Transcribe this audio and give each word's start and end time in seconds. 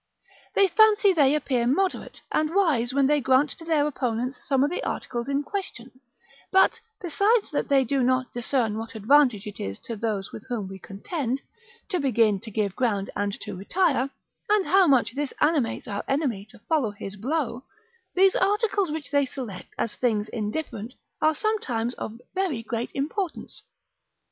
They 0.55 0.67
fancy 0.67 1.13
they 1.13 1.35
appear 1.35 1.67
moderate, 1.67 2.21
and 2.31 2.55
wise, 2.55 2.91
when 2.91 3.05
they 3.05 3.21
grant 3.21 3.51
to 3.51 3.63
their 3.63 3.85
opponents 3.85 4.43
some 4.43 4.63
of 4.63 4.71
the 4.71 4.83
articles 4.83 5.29
in 5.29 5.43
question; 5.43 5.91
but, 6.51 6.79
besides 6.99 7.51
that 7.51 7.69
they 7.69 7.83
do 7.83 8.01
not 8.01 8.33
discern 8.33 8.79
what 8.79 8.95
advantage 8.95 9.45
it 9.45 9.59
is 9.59 9.77
to 9.83 9.95
those 9.95 10.31
with 10.31 10.43
whom 10.47 10.67
we 10.67 10.79
contend, 10.79 11.41
to 11.89 11.99
begin 11.99 12.39
to 12.39 12.49
give 12.49 12.75
ground 12.75 13.11
and 13.15 13.39
to 13.41 13.55
retire, 13.55 14.09
and 14.49 14.65
how 14.65 14.87
much 14.87 15.11
this 15.13 15.33
animates 15.39 15.87
our 15.87 16.03
enemy 16.07 16.47
to 16.49 16.57
follow 16.67 16.89
his 16.89 17.15
blow: 17.15 17.63
these 18.15 18.35
articles 18.35 18.89
which 18.89 19.11
they 19.11 19.27
select 19.27 19.67
as 19.77 19.95
things 19.95 20.29
indifferent, 20.29 20.95
are 21.21 21.35
sometimes 21.35 21.93
of 21.93 22.19
very 22.33 22.63
great 22.63 22.89
importance. 22.95 23.61